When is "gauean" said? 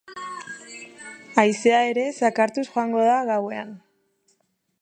3.33-3.73